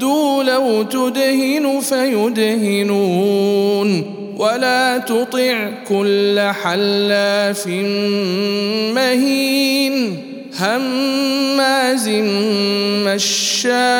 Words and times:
ودوا 0.00 0.42
لو 0.42 0.82
تدهن 0.82 1.80
فيدهنون 1.80 3.10
ولا 4.38 4.98
تطع 4.98 5.70
كل 5.88 6.40
حلاف 6.40 7.66
مهين 8.96 10.16
هماز 10.60 12.08
مشاء 13.06 13.90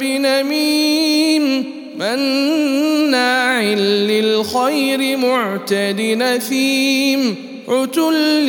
بنميم 0.00 1.64
مناع 1.98 3.62
للخير 4.08 5.16
معتد 5.16 6.00
نثيم 6.00 7.36
عتل 7.68 8.48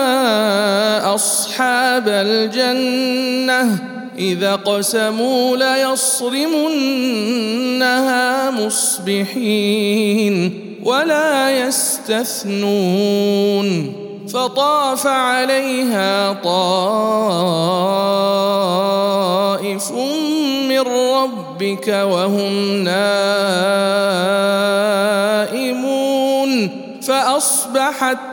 أصحاب 1.91 2.07
الجنة 2.07 3.77
إذا 4.17 4.55
قسموا 4.55 5.57
ليصرمنها 5.57 6.71
مصبحين 8.51 10.35
ولا 10.83 11.67
يستثنون. 11.67 12.87
فطاف 14.33 15.07
عليها 15.07 16.33
طائف 16.33 16.71
من 20.69 20.79
ربك 20.79 21.87
وهم 21.87 22.83
نائمون. 22.83 23.11
فأصبحت 27.01 28.30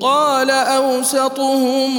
قال 0.00 0.50
أوسطهم 0.50 1.98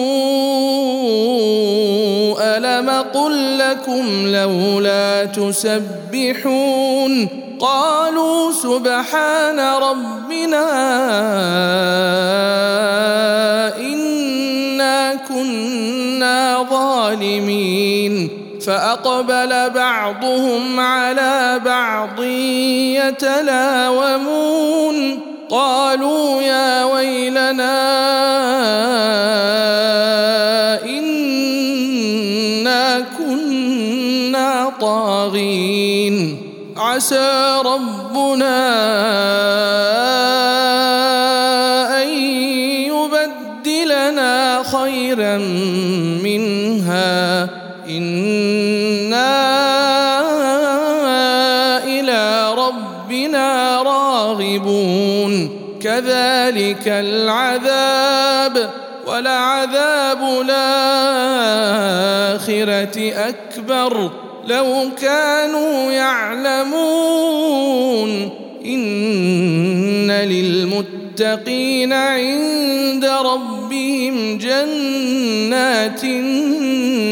ألم 2.42 2.90
قل 3.14 3.60
لكم 3.60 4.28
لولا 4.28 5.26
تسبحون 5.26 6.70
قالوا 7.60 8.52
سبحان 8.52 9.60
ربنا 9.60 10.66
إنا 13.78 15.16
كنا 15.16 16.68
ظالمين 16.70 18.30
فأقبل 18.66 19.70
بعضهم 19.70 20.80
على 20.80 21.62
بعض 21.66 22.24
يتلاومون 23.84 25.29
قالوا 25.50 26.42
يا 26.42 26.84
ويلنا 26.84 27.80
إنا 30.86 32.84
كنا 33.18 34.72
طاغين. 34.82 36.38
عسى 36.78 37.62
ربنا 37.66 38.60
أن 42.04 42.10
يبدلنا 42.94 44.64
خيرا 44.64 45.38
منها. 46.24 47.50
راغبون 54.58 55.50
كذلك 55.82 56.88
العذاب 56.88 58.70
ولعذاب 59.08 60.42
الآخرة 60.42 60.50
أكبر. 63.14 64.12
لو 64.48 64.90
كانوا 65.02 65.92
يعلمون. 65.92 66.70
إن 68.66 70.12
للمتقين 70.12 71.94
عند 71.94 73.06
ربهم 73.06 74.38
جنات 74.38 76.04
النعيم. 76.04 77.10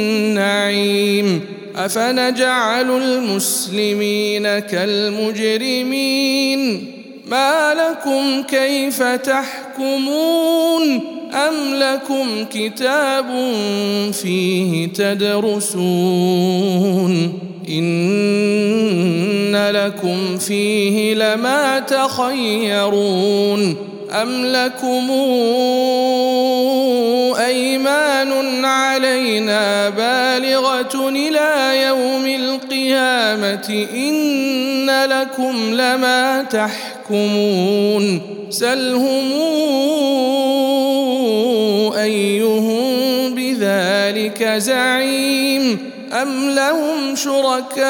أفنجعل 1.76 2.92
المسلمين 2.92 4.60
كالمجرمين. 4.60 5.58
ما 7.30 7.74
لكم 7.74 8.44
كيف 8.44 9.04
تحكمون 9.04 11.02
أم 11.34 11.74
لكم 11.74 12.46
كتاب 12.52 13.26
فيه 14.12 14.88
تدرسون 14.88 16.14
إن 17.70 19.56
لكم 19.74 20.38
فيه 20.38 21.14
لما 21.14 21.80
تخيرون 21.80 23.76
أم 24.22 24.46
لكم 24.46 25.12
أيمان 27.46 28.66
علينا 28.66 29.90
بالغة 29.90 31.10
إلى 31.10 31.82
يوم 31.88 32.28
القيامة 32.28 33.88
إن 33.94 34.90
لكم 35.06 35.74
لما 35.74 36.44
تحكمون 36.44 36.87
سلهم 38.50 39.28
أيهم 41.98 43.36
بذلك 43.36 44.44
زعيم. 44.58 45.78
أم 46.14 46.50
لهم 46.50 47.16
شركاء 47.16 47.88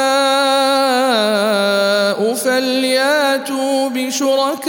فلياتوا 2.34 3.90
بشركائهم 3.90 4.68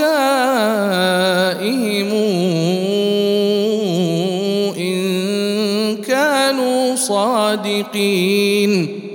إن 4.78 5.96
كانوا 5.96 6.96
صادقين. 6.96 9.00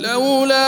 لولا 0.00 0.66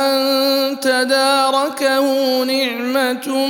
أن 0.00 0.80
تداركه 0.80 2.06
نعمة 2.44 3.46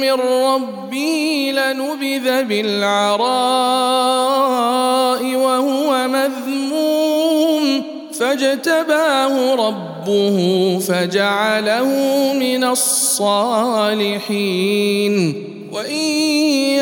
من 0.00 0.12
ربه 0.12 1.52
لنبذ 1.56 2.42
بالعراء 2.42 3.24
وهو 5.34 6.08
مذموم 6.08 7.82
فاجتباه 8.20 9.54
ربه 9.54 10.78
فجعله 10.88 11.88
من 12.32 12.64
الصالحين. 12.64 13.94
وإن 15.72 16.63